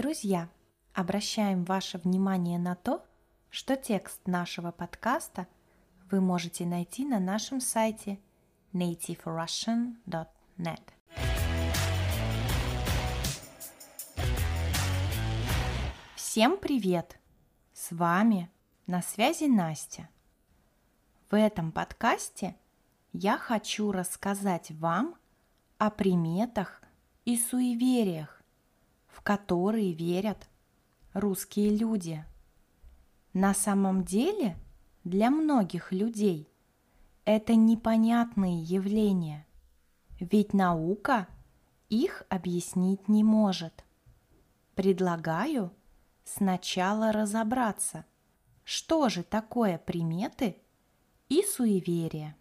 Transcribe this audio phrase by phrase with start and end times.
[0.00, 0.48] Друзья,
[0.94, 3.04] обращаем ваше внимание на то,
[3.50, 5.46] что текст нашего подкаста
[6.10, 8.18] вы можете найти на нашем сайте
[8.72, 10.80] nativerussian.net.
[16.16, 17.18] Всем привет!
[17.74, 18.50] С вами
[18.86, 20.08] на связи Настя.
[21.30, 22.56] В этом подкасте
[23.12, 25.14] я хочу рассказать вам
[25.76, 26.80] о приметах
[27.26, 28.39] и суевериях,
[29.12, 30.48] в которые верят
[31.12, 32.24] русские люди.
[33.32, 34.56] На самом деле
[35.04, 36.48] для многих людей
[37.24, 39.46] это непонятные явления,
[40.18, 41.28] ведь наука
[41.88, 43.84] их объяснить не может.
[44.74, 45.72] Предлагаю
[46.24, 48.04] сначала разобраться,
[48.64, 50.56] что же такое приметы
[51.28, 52.36] и суеверия.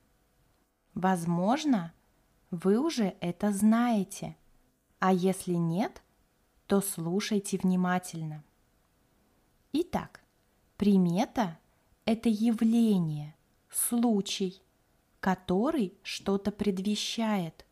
[0.94, 1.94] Возможно,
[2.52, 4.36] вы уже это знаете,
[5.00, 6.02] а если нет,
[6.70, 8.44] то слушайте внимательно.
[9.74, 10.22] Итак,
[10.78, 11.58] примета–
[12.06, 13.36] это явление,
[13.72, 14.62] случай,
[15.20, 17.66] который что-то предвещает,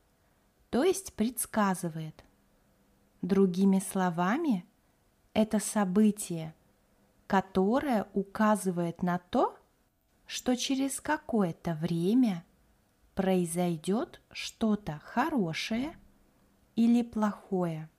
[0.71, 2.25] то есть предсказывает.
[3.21, 4.65] Другими словами,
[5.33, 6.55] это событие,
[7.27, 9.59] которое указывает на то,
[10.25, 12.43] что через какое-то время
[13.13, 15.95] произойдет что-то хорошее
[16.75, 17.91] или плохое.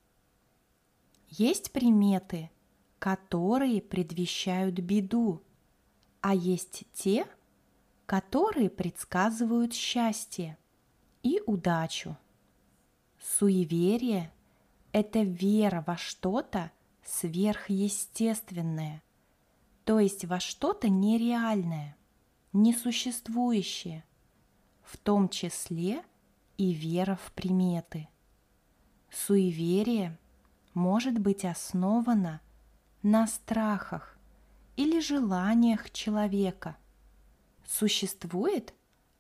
[1.31, 2.51] Есть приметы,
[2.99, 5.43] которые предвещают беду,
[6.23, 7.27] а есть те,
[8.07, 10.57] которые предсказывают счастье
[11.23, 12.17] и удачу.
[13.21, 14.33] Суеверие–
[14.93, 16.73] это вера во что-то
[17.05, 19.03] сверхъестественное,
[19.85, 21.97] то есть во что-то нереальное,
[22.55, 24.05] несуществующее,
[24.83, 26.03] в том числе
[26.57, 28.09] и вера в приметы.
[29.11, 30.19] Суеверие–
[30.79, 32.41] может быть основана
[33.03, 34.17] на страхах
[34.77, 36.77] или желаниях человека.
[37.67, 38.73] Существует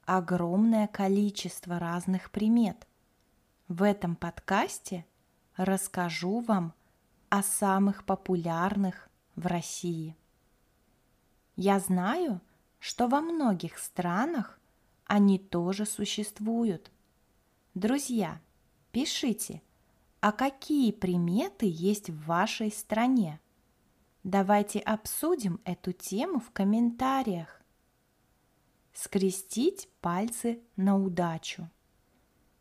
[0.04, 2.86] огромное количество разных примет.
[3.66, 5.04] В этом подкасте
[5.56, 6.74] расскажу вам
[7.28, 10.16] о самых популярных в России.
[11.56, 12.40] Я знаю,
[12.78, 14.60] что во многих странах
[15.06, 16.92] они тоже существуют.
[17.74, 18.40] Друзья,
[18.92, 19.60] пишите–
[20.20, 23.40] а какие приметы есть в вашей стране?
[24.24, 27.62] Давайте обсудим эту тему в комментариях.
[28.92, 31.70] Скрестить пальцы на удачу.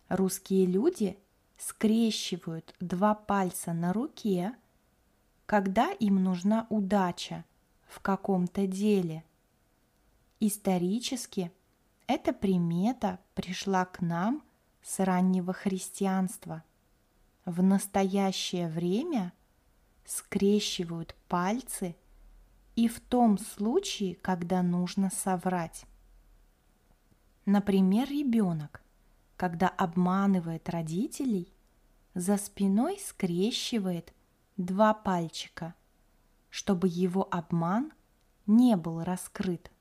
[0.08, 1.18] Русские люди
[1.58, 4.56] скрещивают два пальца на руке,
[5.48, 7.44] когда им нужна удача
[7.88, 9.24] в каком-то деле.
[10.40, 11.52] Исторически
[12.06, 14.44] эта примета пришла к нам
[14.84, 16.64] с раннего христианства–
[17.48, 19.32] в настоящее время
[20.04, 21.96] скрещивают пальцы
[22.76, 25.86] и в том случае, когда нужно соврать.
[27.46, 28.84] Например, ребенок,
[29.38, 31.54] когда обманывает родителей,
[32.14, 34.14] за спиной скрещивает
[34.58, 35.74] два пальчика,
[36.50, 37.94] чтобы его обман
[38.46, 39.72] не был раскрыт,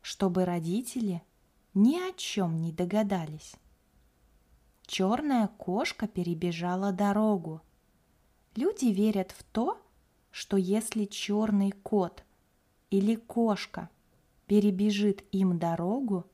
[0.00, 1.22] чтобы родители
[1.74, 3.56] ни о чем не догадались.
[4.86, 7.62] Черная кошка перебежала дорогу.
[8.54, 9.80] Люди верят в то,
[10.30, 12.22] что если черный кот
[12.90, 13.88] или кошка
[14.46, 16.26] перебежит им дорогу,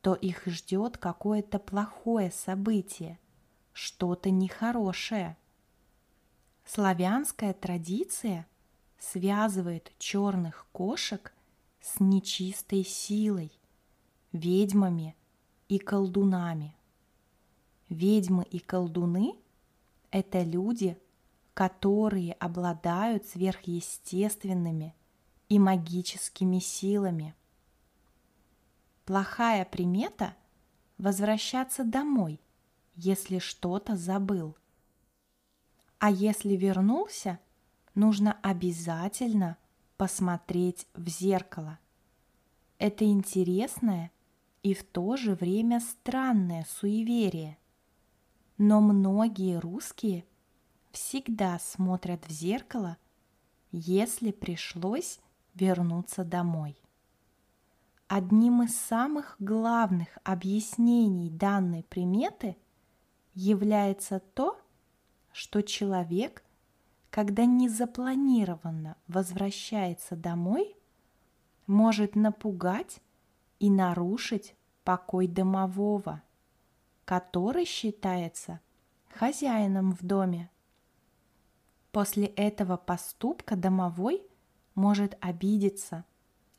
[0.00, 3.18] то их ждет какое-то плохое событие,
[3.72, 5.36] что-то нехорошее.
[6.64, 8.46] Славянская традиция
[8.98, 11.34] связывает черных кошек
[11.80, 13.52] с нечистой силой,
[14.32, 15.16] ведьмами
[15.68, 16.76] и колдунами–
[17.92, 19.34] Ведьмы и колдуны–
[20.10, 20.98] это люди,
[21.52, 24.94] которые обладают сверхъестественными
[25.50, 27.34] и магическими силами.
[29.04, 30.34] Плохая примета–
[30.96, 32.40] возвращаться домой,
[32.94, 34.56] если что-то забыл.
[35.98, 37.40] А если вернулся,
[37.94, 39.58] нужно обязательно
[39.98, 41.78] посмотреть в зеркало.
[42.78, 44.10] Это интересное
[44.62, 47.58] и в то же время странное суеверие
[48.64, 50.24] но многие русские
[50.92, 52.96] всегда смотрят в зеркало,
[53.72, 55.18] если пришлось
[55.54, 56.80] вернуться домой.
[58.06, 62.56] Одним из самых главных объяснений данной приметы
[63.34, 64.56] является то,
[65.32, 66.44] что человек,
[67.10, 70.76] когда незапланированно возвращается домой,
[71.66, 73.00] может напугать
[73.58, 74.54] и нарушить
[74.84, 76.22] покой домового–
[77.12, 78.58] который считается
[79.10, 80.48] хозяином в доме.
[81.90, 84.22] После этого поступка домовой
[84.74, 86.06] может обидеться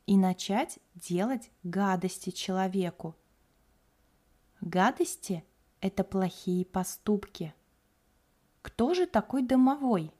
[0.06, 3.16] и начать делать гадости человеку.
[4.60, 5.44] Гадости–
[5.80, 7.52] это плохие поступки.
[8.62, 10.12] Кто же такой домовой?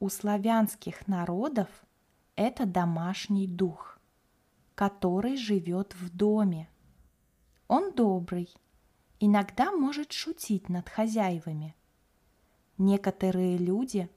[0.00, 1.70] У славянских народов
[2.36, 3.98] это домашний дух,
[4.74, 6.68] который живет в доме.
[7.68, 8.50] Он добрый,
[9.20, 11.76] иногда может шутить над хозяевами–
[12.82, 14.08] Некоторые люди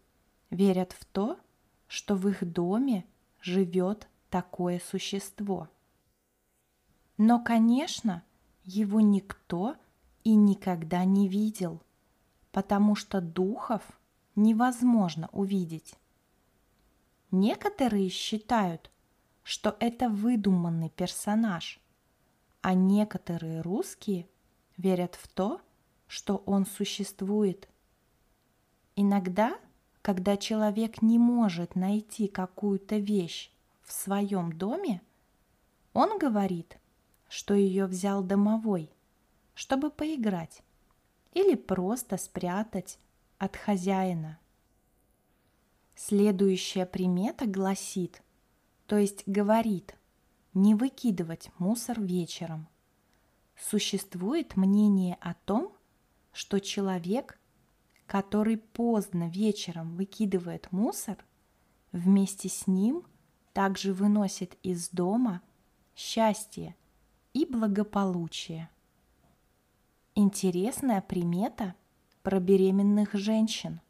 [0.49, 1.37] верят в то,
[1.85, 3.05] что в их доме
[3.41, 5.67] живет такое существо.
[7.17, 8.23] Но, конечно,
[8.63, 9.75] его никто
[10.23, 11.81] и никогда не видел,
[12.53, 13.81] потому что духов
[14.37, 15.95] невозможно увидеть.
[17.31, 18.91] Некоторые считают,
[19.43, 21.81] что это выдуманный персонаж,
[22.61, 24.29] а некоторые русские
[24.77, 25.61] верят в то,
[26.07, 27.67] что он существует.
[28.95, 29.57] Иногда,
[30.01, 35.01] когда человек не может найти какую-то вещь в своем доме,
[35.93, 36.77] он говорит,
[37.27, 38.91] что ее взял домовой,
[39.55, 40.61] чтобы поиграть
[41.31, 42.99] или просто спрятать
[43.37, 44.39] от хозяина.
[45.95, 48.21] Следующая примета гласит,
[48.87, 49.95] то есть говорит,
[50.53, 52.67] не выкидывать мусор вечером.
[53.69, 55.71] Существует мнение о том,
[56.31, 57.39] что человек
[58.05, 61.17] который поздно вечером выкидывает мусор,
[61.91, 63.03] вместе с ним
[63.53, 65.41] также выносит из дома
[65.95, 66.75] счастье
[67.33, 68.69] и благополучие.
[70.15, 71.75] Интересная примета
[72.21, 73.81] про беременных женщин.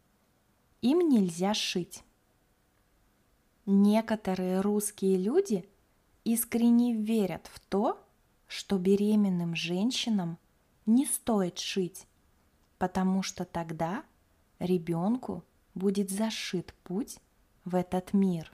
[0.81, 2.04] Им нельзя шить.
[3.66, 5.68] Некоторые русские люди
[6.24, 8.03] искренне верят в то,
[8.54, 10.38] что беременным женщинам
[10.86, 12.06] не стоит шить,
[12.78, 14.04] потому что тогда
[14.60, 17.18] ребенку будет зашит путь
[17.66, 18.54] в этот мир.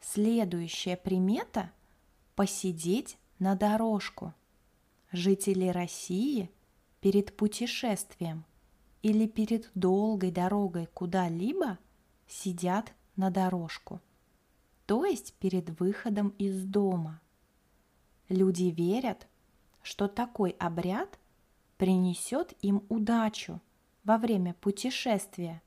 [0.00, 1.72] Следующая примета–
[2.36, 4.32] посидеть на дорожку.
[5.12, 6.50] Жители России
[7.02, 8.46] перед путешествием
[9.02, 11.76] или перед долгой дорогой куда-либо
[12.26, 14.00] сидят на дорожку,
[14.86, 17.20] то есть перед выходом из дома.
[18.30, 19.26] Люди верят,
[19.82, 21.18] что такой обряд
[21.78, 23.60] принесет им удачу
[24.04, 25.60] во время путешествия,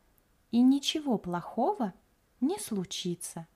[0.50, 1.94] и ничего плохого
[2.40, 3.48] не случится.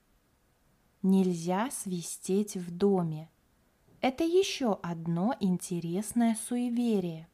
[1.04, 3.30] Нельзя свистеть в доме.
[4.01, 7.30] Это еще одно интересное суеверие.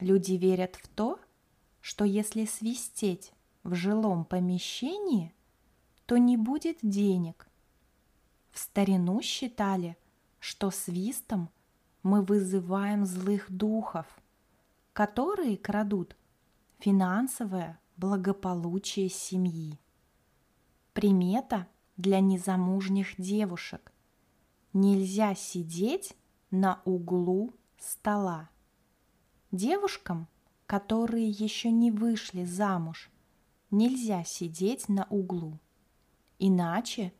[0.00, 1.18] Люди верят в то,
[1.80, 3.32] что если свистеть
[3.62, 5.32] в жилом помещении,
[6.04, 7.48] то не будет денег.
[8.50, 9.96] В старину считали,
[10.42, 11.48] что свистом–
[12.02, 14.06] мы вызываем злых духов,
[14.92, 16.16] которые крадут
[16.78, 19.78] финансовое благополучие семьи.
[20.92, 23.92] Примета для незамужних девушек.
[24.72, 26.16] Нельзя сидеть
[26.50, 28.50] на углу стола.
[29.52, 30.28] Девушкам,
[30.66, 33.10] которые еще не вышли замуж,
[33.70, 35.60] нельзя сидеть на углу.
[36.38, 37.12] Иначе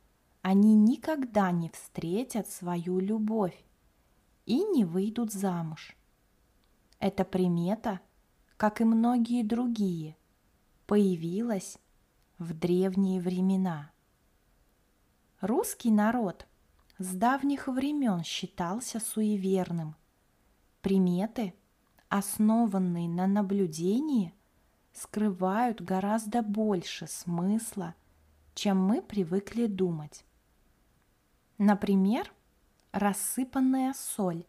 [0.42, 3.64] они никогда не встретят свою любовь
[4.44, 5.96] и не выйдут замуж.
[6.98, 8.00] Эта примета,
[8.56, 10.16] как и многие другие,
[10.86, 11.78] появилась
[12.38, 13.92] в древние времена.
[15.40, 16.46] Русский народ
[16.98, 19.94] с давних времен считался суеверным.
[20.80, 21.54] Приметы,
[22.08, 24.34] основанные на наблюдении,
[24.92, 27.94] скрывают гораздо больше смысла,
[28.54, 30.24] чем мы привыкли думать.
[31.64, 32.28] Например,
[32.90, 34.44] Рассыпанная соль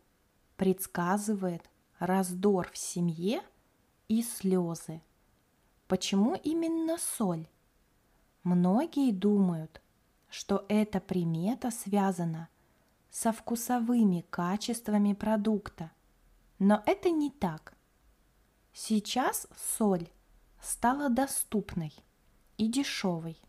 [0.58, 3.44] предсказывает раздор в семье
[4.08, 5.00] и слезы.
[5.88, 7.48] Почему именно соль?
[8.44, 9.80] Многие думают,
[10.28, 12.50] что эта примета связана
[13.12, 15.92] со вкусовыми качествами продукта,
[16.58, 17.78] но это не так.
[18.74, 20.10] Сейчас соль
[20.60, 21.94] стала доступной
[22.58, 23.40] и дешевой,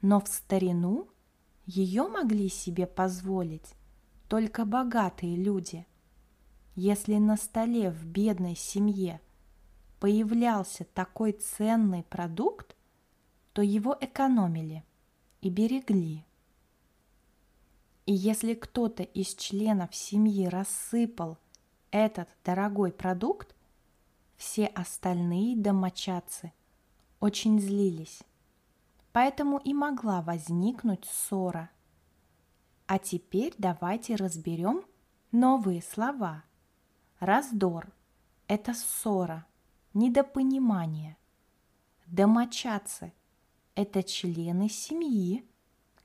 [0.00, 1.08] но в старину
[1.66, 3.74] ее могли себе позволить
[4.28, 5.86] только богатые люди.
[6.74, 9.20] Если на столе в бедной семье
[9.98, 12.76] появлялся такой ценный продукт,
[13.52, 14.84] то его экономили
[15.40, 16.24] и берегли.
[18.04, 21.38] И если кто-то из членов семьи рассыпал
[21.90, 23.56] этот дорогой продукт,
[24.36, 26.52] все остальные домочадцы
[27.18, 28.22] очень злились.
[29.16, 31.70] Поэтому и могла возникнуть ссора–
[32.86, 34.84] а теперь давайте разберем
[35.32, 36.44] новые слова.
[37.18, 37.92] Раздор–
[38.46, 39.46] это ссора,
[39.92, 41.16] недопонимание.
[42.06, 43.14] Домочадцы–
[43.74, 45.48] это члены семьи,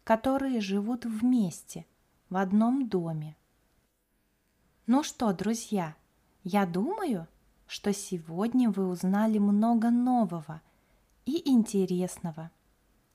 [0.06, 1.86] которые живут вместе
[2.30, 3.36] в одном доме.
[4.88, 5.96] Ну что, друзья,
[6.44, 7.28] я думаю,
[7.68, 10.62] что сегодня вы узнали много нового
[11.26, 12.50] и интересного.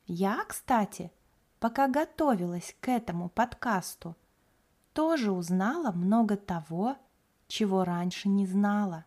[0.06, 1.10] Я, кстати,
[1.58, 4.16] пока готовилась к этому подкасту,
[4.92, 6.96] тоже узнала много того,
[7.48, 9.04] чего раньше не знала.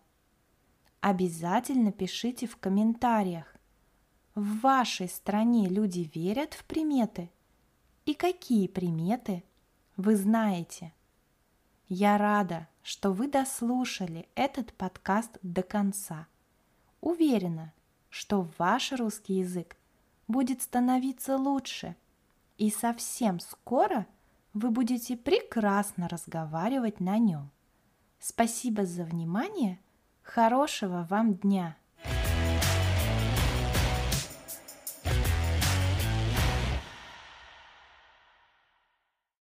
[1.01, 3.56] Обязательно пишите в комментариях,
[4.36, 7.29] в вашей стране люди верят в приметы?
[8.06, 9.44] И какие приметы
[9.98, 10.94] вы знаете?
[11.88, 16.27] Я рада, что вы дослушали этот подкаст до конца.
[17.01, 17.74] Уверена,
[18.10, 19.75] что ваш русский язык
[20.29, 21.98] будет становиться лучше,
[22.57, 24.07] и совсем скоро
[24.53, 27.51] вы будете прекрасно разговаривать на нем.
[28.19, 29.79] Спасибо за внимание,
[30.21, 31.75] хорошего вам дня!